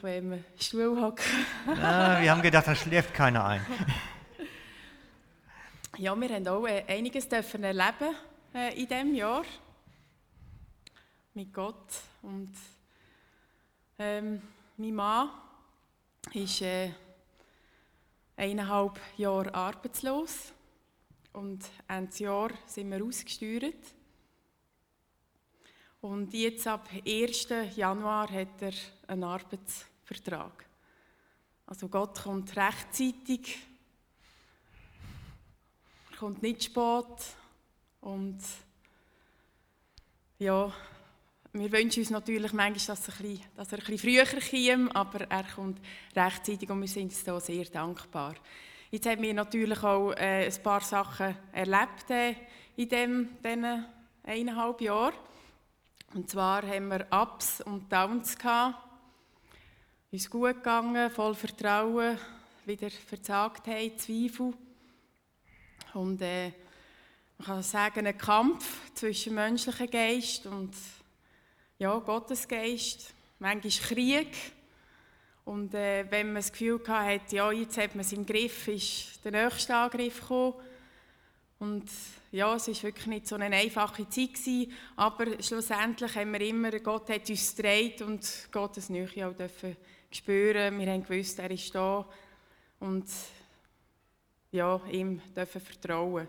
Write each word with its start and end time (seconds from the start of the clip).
bequemen 0.00 0.44
Stuhl 0.58 1.00
hocken. 1.00 1.24
Ah, 1.82 2.20
wir 2.20 2.30
haben 2.30 2.40
gedacht, 2.42 2.66
da 2.66 2.74
schläft 2.74 3.12
keiner 3.14 3.44
ein. 3.44 3.66
Ja, 5.98 6.18
wir 6.18 6.28
haben 6.30 6.48
auch 6.48 6.66
äh, 6.66 6.84
einiges 6.86 7.28
dürfen 7.28 7.62
erleben 7.62 8.14
äh, 8.54 8.80
in 8.80 8.88
diesem 8.88 9.14
Jahr 9.14 9.42
mit 11.34 11.52
Gott. 11.52 11.92
Und 12.22 12.54
ähm, 13.98 14.40
mein 14.78 14.94
Mann 14.94 15.30
ist 16.32 16.62
äh, 16.62 16.90
eineinhalb 18.34 18.98
Jahre 19.18 19.52
arbeitslos 19.52 20.54
und 21.34 21.68
Ende 21.86 22.16
Jahr 22.16 22.50
sind 22.66 22.90
wir 22.90 23.04
ausgesteuert. 23.04 23.84
Und 26.00 26.32
jetzt 26.32 26.66
ab 26.66 26.88
1. 27.04 27.48
Januar 27.76 28.30
hat 28.30 28.62
er 28.62 28.72
einen 29.06 29.24
Arbeitsvertrag. 30.10 30.64
Also 31.66 31.88
Gott 31.88 32.20
kommt 32.22 32.56
rechtzeitig, 32.56 33.58
kommt 36.18 36.42
nicht 36.42 36.64
spät 36.64 37.36
und 38.00 38.40
ja, 40.38 40.72
wir 41.52 41.72
wünschen 41.72 42.00
uns 42.00 42.10
natürlich 42.10 42.52
manchmal, 42.52 42.96
dass 42.96 43.08
er 43.08 43.14
ein 43.14 43.22
bisschen, 43.22 43.46
dass 43.56 43.72
er 43.72 43.78
ein 43.78 43.98
früher 43.98 44.24
käme, 44.24 44.94
aber 44.96 45.30
er 45.30 45.44
kommt 45.44 45.80
rechtzeitig 46.16 46.68
und 46.70 46.80
wir 46.80 46.88
sind 46.88 47.04
uns 47.04 47.22
da 47.22 47.38
sehr 47.38 47.64
dankbar. 47.66 48.34
Jetzt 48.90 49.06
haben 49.06 49.22
wir 49.22 49.34
natürlich 49.34 49.82
auch 49.84 50.12
äh, 50.12 50.46
ein 50.46 50.62
paar 50.62 50.80
Sachen 50.80 51.36
erlebt 51.52 52.10
äh, 52.10 52.34
in 52.76 52.88
dem, 52.88 53.28
diesen 53.44 53.84
eineinhalb 54.24 54.80
Jahren. 54.80 55.14
Und 56.14 56.28
zwar 56.28 56.66
haben 56.66 56.88
wir 56.88 57.06
Ups 57.12 57.60
und 57.60 57.92
Downs 57.92 58.36
gehabt. 58.36 58.89
Uns 60.12 60.28
gut 60.28 60.56
gegangen, 60.56 61.08
voll 61.08 61.36
Vertrauen, 61.36 62.18
wieder 62.66 62.90
verzagt 62.90 63.68
haben, 63.68 63.96
Zweifel. 63.96 64.52
Und 65.94 66.20
äh, 66.20 66.50
man 67.38 67.46
kann 67.46 67.62
sagen, 67.62 68.08
ein 68.08 68.18
Kampf 68.18 68.92
zwischen 68.92 69.36
menschlichem 69.36 69.88
Geist 69.88 70.46
und 70.46 70.74
ja, 71.78 71.96
Gottesgeist, 71.96 73.14
manchmal 73.38 73.70
Krieg. 73.70 74.36
Und 75.44 75.74
äh, 75.74 76.04
wenn 76.10 76.32
man 76.32 76.42
das 76.42 76.50
Gefühl 76.50 76.80
hatte, 76.88 77.36
ja, 77.36 77.52
jetzt 77.52 77.78
hat 77.78 77.94
man 77.94 78.04
es 78.04 78.10
im 78.10 78.26
Griff, 78.26 78.66
ist 78.66 79.24
der 79.24 79.30
nächste 79.30 79.76
Angriff 79.76 80.22
gekommen. 80.22 80.54
Und 81.60 81.84
ja, 82.32 82.54
es 82.54 82.68
war 82.68 82.82
wirklich 82.84 83.06
nicht 83.06 83.28
so 83.28 83.34
eine 83.34 83.54
einfache 83.54 84.08
Zeit, 84.08 84.32
gewesen, 84.32 84.72
aber 84.96 85.42
schlussendlich 85.42 86.16
haben 86.16 86.32
wir 86.32 86.40
immer, 86.40 86.70
Gott 86.80 87.10
hat 87.10 87.28
uns 87.28 87.54
gedreht 87.54 88.00
und 88.00 88.48
Gottes 88.50 88.88
Nähe 88.88 89.28
auch 89.28 89.34
dürfen 89.34 89.76
spüren. 90.10 90.78
Wir 90.78 90.90
haben 90.90 91.04
gewusst, 91.04 91.38
er 91.38 91.50
ist 91.50 91.74
da 91.74 92.06
und 92.80 93.04
ja, 94.52 94.80
ihm 94.90 95.20
dürfen 95.36 95.60
vertrauen. 95.60 96.28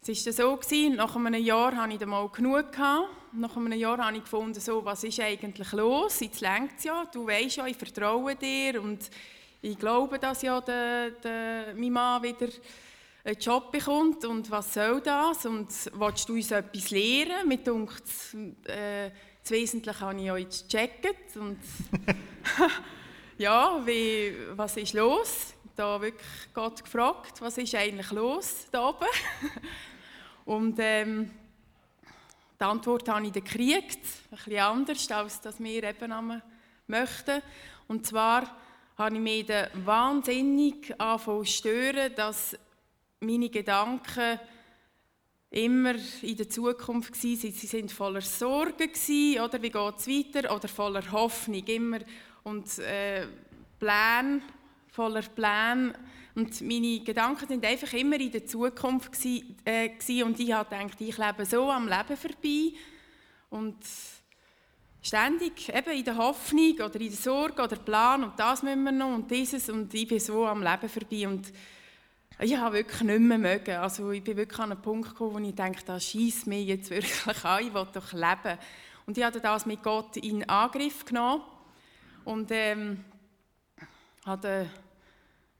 Es 0.00 0.24
war 0.26 0.32
so, 0.32 0.56
gewesen, 0.56 0.96
nach 0.96 1.14
einem 1.14 1.42
Jahr 1.42 1.76
hatte 1.76 1.94
ich 1.94 2.06
mal 2.06 2.28
genug. 2.30 2.72
Gehabt. 2.72 3.08
Nach 3.32 3.54
einem 3.54 3.72
Jahr 3.74 3.98
habe 3.98 4.16
ich 4.16 4.22
gefunden, 4.22 4.58
so, 4.58 4.82
was 4.82 5.04
ist 5.04 5.20
eigentlich 5.20 5.70
los? 5.72 6.20
Jetzt 6.20 6.40
längt 6.40 6.78
es 6.78 6.84
ja, 6.84 7.04
du 7.04 7.26
weißt 7.26 7.56
ja, 7.56 7.66
ich 7.66 7.76
vertraue 7.76 8.34
dir 8.34 8.80
und 8.80 9.10
ich 9.60 9.78
glaube, 9.78 10.18
dass 10.18 10.40
ja 10.40 10.58
der, 10.62 11.10
der, 11.10 11.74
mein 11.76 11.92
Mann 11.92 12.22
wieder 12.22 12.48
einen 13.28 13.38
Job 13.38 13.70
bekommt 13.70 14.24
und 14.24 14.50
was 14.50 14.72
soll 14.72 15.02
das? 15.02 15.44
Und 15.44 15.68
willst 15.92 16.28
du 16.28 16.34
uns 16.34 16.50
etwas 16.50 16.90
lernen? 16.90 17.46
Mit 17.46 17.66
denkt, 17.66 18.02
äh, 18.64 19.10
das 19.42 19.50
Wesentliche 19.50 20.00
habe 20.00 20.18
ich 20.18 20.44
jetzt 20.44 20.70
gecheckt 20.70 21.36
und 21.36 21.58
ja, 23.38 23.82
wie, 23.84 24.34
was 24.56 24.78
ist 24.78 24.94
los? 24.94 25.54
Da 25.76 26.00
wirklich 26.00 26.26
Gott 26.54 26.82
gefragt, 26.82 27.40
was 27.40 27.58
ist 27.58 27.74
eigentlich 27.74 28.10
los 28.12 28.66
da 28.72 28.88
oben? 28.88 29.06
Und 30.44 30.76
ähm, 30.80 31.30
die 32.58 32.64
Antwort 32.64 33.08
habe 33.08 33.26
ich 33.26 33.32
dann 33.32 33.44
gekriegt, 33.44 34.04
ein 34.30 34.36
bisschen 34.36 34.58
anders, 34.58 35.10
als 35.12 35.40
das 35.40 35.60
wir 35.60 35.84
eben 35.84 36.42
möchten. 36.88 37.42
Und 37.86 38.06
zwar 38.06 38.56
habe 38.96 39.14
ich 39.14 39.20
mich 39.20 39.46
wahnsinnig 39.84 40.98
angefangen 40.98 41.44
zu 41.44 41.52
stören, 41.52 42.12
dass 42.16 42.56
meine 43.20 43.48
Gedanken 43.48 44.38
immer 45.50 45.94
in 46.22 46.36
der 46.36 46.48
Zukunft 46.48 47.12
waren. 47.12 47.36
Sie 47.36 47.50
sind 47.50 47.90
voller 47.90 48.20
Sorgen, 48.20 48.90
oder? 49.42 49.62
Wie 49.62 49.70
geht 49.70 49.94
es 49.96 50.08
weiter, 50.08 50.54
oder 50.54 50.68
voller 50.68 51.10
Hoffnung, 51.10 51.64
immer. 51.64 52.00
Und 52.44 52.78
äh, 52.78 53.26
Pläne, 53.78 54.42
voller 54.90 55.22
Pläne 55.22 55.94
und 56.38 56.60
meine 56.60 57.00
Gedanken 57.00 57.48
sind 57.48 57.64
einfach 57.64 57.92
immer 57.94 58.14
in 58.20 58.30
der 58.30 58.46
Zukunft 58.46 59.10
gewesen, 59.10 59.56
äh, 59.64 60.22
und 60.22 60.38
ich 60.38 60.52
habe 60.52 60.70
gedacht, 60.70 61.00
ich 61.00 61.18
lebe 61.18 61.44
so 61.44 61.68
am 61.68 61.88
Leben 61.88 62.16
vorbei. 62.16 62.78
Und 63.50 63.76
ständig 65.02 65.68
eben 65.74 65.98
in 65.98 66.04
der 66.04 66.16
Hoffnung 66.16 66.74
oder 66.74 67.00
in 67.00 67.08
der 67.08 67.16
Sorge 67.16 67.60
oder 67.60 67.74
Plan. 67.74 68.22
Und 68.22 68.38
das 68.38 68.62
müssen 68.62 68.84
wir 68.84 68.92
noch 68.92 69.16
und 69.16 69.28
dieses. 69.28 69.68
Und 69.68 69.92
ich 69.92 70.06
bin 70.06 70.20
so 70.20 70.46
am 70.46 70.62
Leben 70.62 70.88
vorbei. 70.88 71.26
Und 71.26 71.52
habe 72.56 72.76
wirklich 72.76 73.02
nicht 73.02 73.20
mehr 73.20 73.38
mögen. 73.38 73.76
Also 73.76 74.12
ich 74.12 74.22
bin 74.22 74.36
wirklich 74.36 74.58
an 74.60 74.70
einen 74.70 74.80
Punkt 74.80 75.08
gekommen, 75.08 75.34
wo 75.34 75.48
ich 75.48 75.54
denke, 75.54 75.82
das 75.84 76.04
schießt 76.04 76.46
mich 76.46 76.68
jetzt 76.68 76.90
wirklich 76.90 77.44
an, 77.44 77.66
ich 77.66 77.74
will 77.74 77.86
doch 77.92 78.12
leben. 78.12 78.58
Und 79.06 79.18
ich 79.18 79.24
habe 79.24 79.40
das 79.40 79.66
mit 79.66 79.82
Gott 79.82 80.16
in 80.18 80.48
Angriff 80.48 81.04
genommen 81.04 81.42
und 82.24 82.50
ähm, 82.52 83.04
habe 84.24 84.70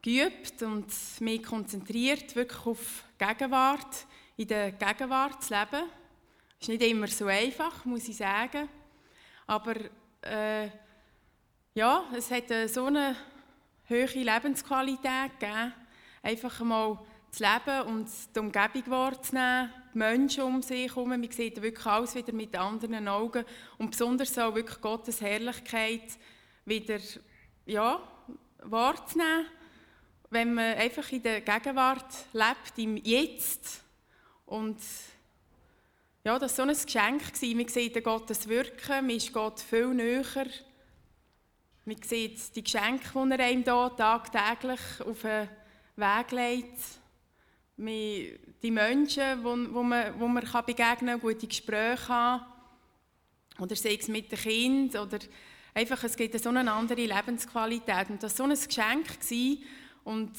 geübt 0.00 0.62
und 0.62 0.86
mich 1.20 1.42
konzentriert, 1.42 2.34
wirklich 2.34 2.66
auf 2.66 3.04
Gegenwart, 3.18 4.06
in 4.36 4.48
der 4.48 4.72
Gegenwart 4.72 5.42
zu 5.42 5.54
leben. 5.54 5.88
Ist 6.58 6.68
nicht 6.68 6.82
immer 6.82 7.08
so 7.08 7.26
einfach, 7.26 7.84
muss 7.84 8.08
ich 8.08 8.16
sagen. 8.16 8.68
Aber 9.46 9.74
äh, 10.22 10.68
ja, 11.74 12.04
es 12.16 12.30
hat 12.30 12.44
so 12.68 12.86
eine 12.86 13.16
hohe 13.90 14.06
Lebensqualität 14.06 15.38
gegeben, 15.38 15.74
einfach 16.22 16.60
mal 16.60 16.98
zu 17.30 17.42
leben 17.42 17.88
und 17.88 18.08
die 18.34 18.38
Umgebung 18.38 18.86
wahrzunehmen, 18.86 19.70
die 19.94 19.98
Menschen 19.98 20.44
um 20.44 20.62
sich 20.62 20.88
herum. 20.88 21.08
Man 21.08 21.30
sieht 21.30 21.60
wirklich 21.60 21.86
alles 21.86 22.14
wieder 22.14 22.32
mit 22.32 22.56
anderen 22.56 23.08
Augen 23.08 23.44
und 23.78 23.90
besonders 23.90 24.38
auch 24.38 24.54
wirklich 24.54 24.80
Gottes 24.80 25.20
Herrlichkeit 25.20 26.18
wieder 26.64 26.98
ja, 27.66 28.00
wahrzunehmen 28.62 29.46
wenn 30.32 30.54
man 30.54 30.76
einfach 30.78 31.12
in 31.12 31.22
der 31.22 31.42
Gegenwart 31.42 32.06
lebt, 32.32 32.78
im 32.78 32.96
Jetzt. 32.96 33.82
Und 34.46 34.78
ja, 36.24 36.38
das 36.38 36.56
war 36.58 36.66
so 36.66 36.70
ein 36.70 36.86
Geschenk. 36.86 37.56
Man 37.56 37.68
sieht 37.68 38.02
Gottes 38.02 38.48
Wirken, 38.48 39.06
man 39.06 39.10
ist 39.10 39.32
Gott 39.32 39.60
viel 39.60 39.88
näher. 39.88 40.46
Man 41.84 42.02
sieht 42.02 42.56
die 42.56 42.64
Geschenke, 42.64 43.10
die 43.12 43.30
er 43.30 43.40
einem 43.40 43.64
da 43.64 43.90
tagtäglich 43.90 44.80
auf 45.06 45.20
den 45.20 45.48
Weg 45.96 46.30
legt. 46.30 46.78
Die 47.76 48.70
Menschen, 48.70 49.42
wo, 49.42 49.82
man, 49.82 50.18
man 50.18 50.44
begegnen 50.66 50.96
kann, 50.96 51.20
gute 51.20 51.46
Gespräche 51.46 52.08
haben. 52.08 52.44
Oder 53.58 53.76
sei 53.76 53.98
es 54.00 54.08
mit 54.08 54.30
den 54.30 54.38
Kindern. 54.38 55.06
Oder 55.06 55.18
einfach, 55.74 56.02
es 56.04 56.16
gibt 56.16 56.38
so 56.38 56.48
eine 56.48 56.70
andere 56.70 57.04
Lebensqualität. 57.04 58.10
Und 58.10 58.22
das 58.22 58.38
war 58.38 58.46
so 58.46 58.52
ein 58.52 58.66
Geschenk. 58.68 59.20
Gewesen, 59.20 59.64
und 60.04 60.32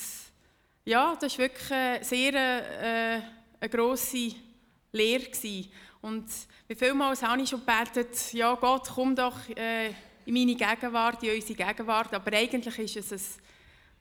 ja, 0.85 1.15
das 1.19 1.37
war 1.37 1.45
wirklich 1.45 1.71
eine 1.71 2.03
sehr 2.03 2.33
äh, 2.33 3.21
eine 3.59 3.69
grosse 3.69 4.33
Lehre. 4.91 5.23
Gewesen. 5.23 5.71
Und 6.01 6.25
wie 6.67 6.75
vielmals 6.75 7.23
habe 7.23 7.41
ich 7.41 7.49
schon 7.49 7.61
gebetet, 7.61 8.33
ja 8.33 8.53
Gott, 8.55 8.89
komm 8.93 9.15
doch 9.15 9.37
äh, 9.55 9.87
in 10.25 10.33
meine 10.33 10.55
Gegenwart, 10.55 11.23
in 11.23 11.35
unsere 11.35 11.65
Gegenwart. 11.65 12.13
Aber 12.13 12.35
eigentlich 12.35 12.77
ist 12.79 13.11
es 13.11 13.11
ein, 13.11 13.43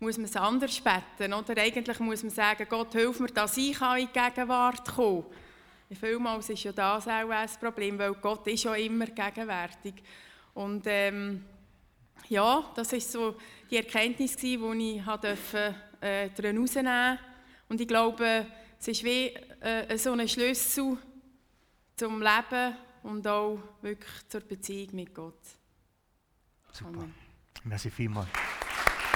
muss 0.03 0.17
man 0.17 0.25
es 0.25 0.35
anders 0.35 0.81
beten. 0.81 1.33
Oder 1.33 1.63
eigentlich 1.63 2.01
muss 2.01 2.25
man 2.25 2.31
sagen, 2.31 2.67
Gott, 2.69 2.93
hilf 2.93 3.21
mir, 3.21 3.29
dass 3.29 3.57
ich 3.57 3.81
in 3.81 3.97
die 3.99 4.07
Gegenwart 4.13 4.85
komme. 4.85 5.25
Vielmals 5.93 6.51
ist 6.51 6.65
ja 6.65 6.73
das 6.73 7.07
auch 7.07 7.31
ein 7.31 7.49
Problem, 7.61 7.99
weil 8.01 8.15
Gott 8.15 8.45
ist 8.49 8.65
ja 8.65 8.75
immer 8.75 9.07
gegenwärtig. 9.07 9.95
Und 10.55 10.83
ähm, 10.87 11.45
ja, 12.29 12.69
das 12.75 12.93
ist 12.95 13.13
so 13.13 13.37
die 13.71 13.77
Erkenntnis, 13.77 14.37
die 14.37 14.55
ich 14.55 15.05
durfte, 15.05 15.75
äh, 16.01 16.31
durfte. 16.31 17.19
Und 17.69 17.81
ich 17.81 17.87
glaube, 17.87 18.47
es 18.81 18.89
ist 18.89 19.05
wie 19.05 19.29
äh, 19.61 19.97
so 19.97 20.15
ein 20.15 20.29
Schlüssel 20.29 20.99
zum 21.95 22.21
Leben 22.21 22.77
und 23.05 23.25
auch 23.29 23.59
wirklich 23.81 24.29
zur 24.29 24.41
Beziehung 24.41 24.97
mit 24.97 25.15
Gott. 25.15 25.39
Super. 26.73 26.89
Amen. 26.89 27.15
Merci 27.65 27.89
vielmals. 27.89 28.29